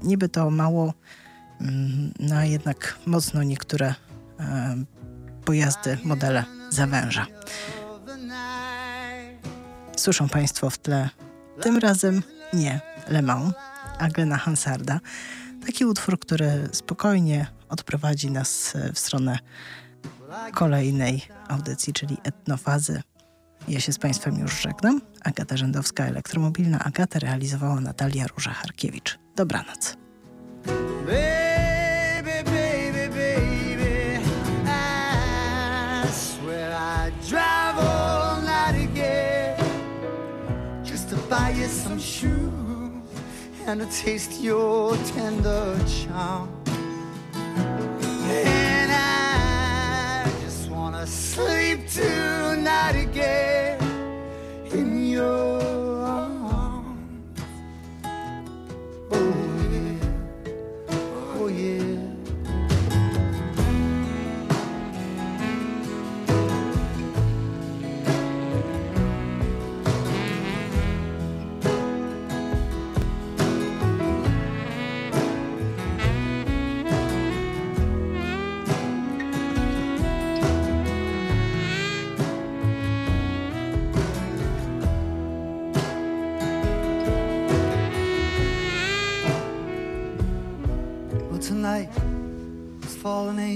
[0.03, 0.93] Niby to mało,
[2.19, 3.95] no a jednak mocno niektóre
[4.39, 4.75] e,
[5.45, 7.25] pojazdy, modele zawęża.
[9.97, 11.09] Słyszą Państwo w tle,
[11.61, 13.53] tym razem nie Le Mans,
[13.99, 14.99] a Glena Hansarda.
[15.65, 19.39] Taki utwór, który spokojnie odprowadzi nas e, w stronę
[20.53, 23.01] kolejnej audycji, czyli etnofazy.
[23.67, 25.01] Ja się z Państwem już żegnam.
[25.23, 26.79] Agata Rzędowska, elektromobilna.
[26.79, 29.19] Agatę realizowała Natalia Róża-Harkiewicz.
[29.35, 30.06] Dobranoc.
[30.68, 34.20] Baby, baby, baby,
[34.65, 39.57] I swear I'd drive all night again
[40.84, 42.51] just to buy you some shoes
[43.65, 46.49] and to taste your tender charm.
[48.30, 53.80] And I just wanna sleep tonight again
[54.72, 55.56] in your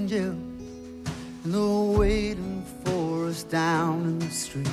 [0.09, 4.67] and they're waiting for us down in the street.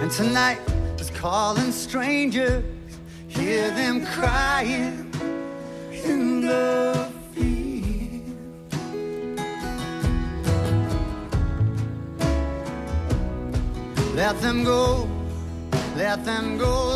[0.00, 0.58] And tonight
[0.98, 2.64] is calling strangers,
[3.28, 5.12] hear them crying
[5.90, 8.24] in the field.
[14.14, 15.08] Let them go.
[15.98, 16.87] Let them go,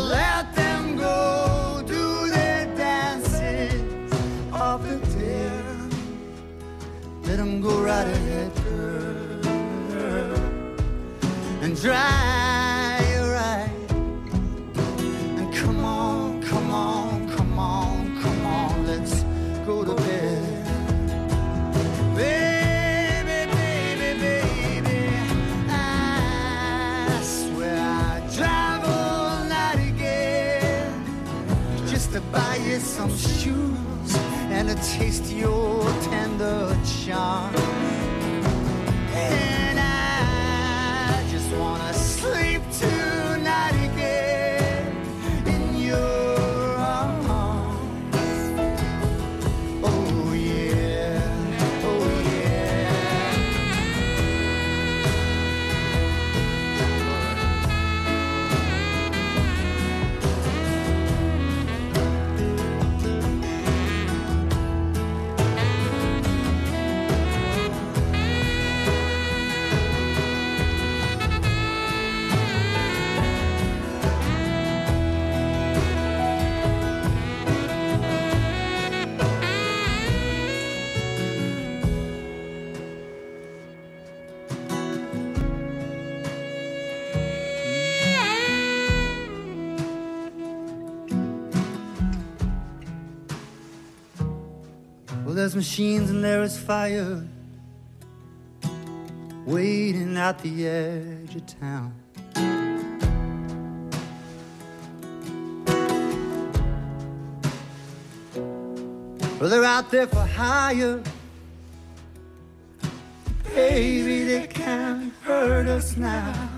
[11.83, 13.91] dry your eyes.
[15.37, 19.23] And come on, come on, come on, come on, let's
[19.65, 20.65] go to bed.
[22.15, 25.09] Baby, baby, baby,
[25.69, 30.87] I swear I'd drive all night again
[31.85, 34.15] just to buy you some shoes
[34.55, 37.53] and to taste your tender charm.
[39.11, 39.62] Just
[41.59, 43.02] wanna sleep tonight
[95.53, 97.23] there's machines and there is fire
[99.45, 101.93] waiting at the edge of town.
[109.39, 111.03] Well, they're out there for hire.
[113.53, 116.49] Baby, they can't hurt us now.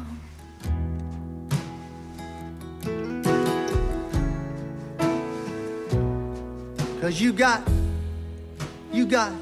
[7.01, 7.61] Cause you got,
[8.95, 9.33] you got,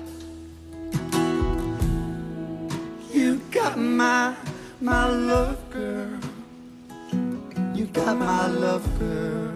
[3.14, 4.34] you got my,
[4.82, 6.18] my love girl.
[7.76, 9.54] You got my love girl.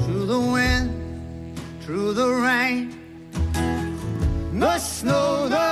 [0.00, 2.80] Through the wind, through the rain,
[4.52, 5.69] the snow, the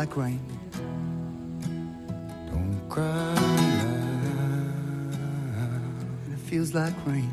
[0.00, 0.40] like rain.
[2.48, 3.34] Don't cry,
[6.24, 7.29] and it feels like rain.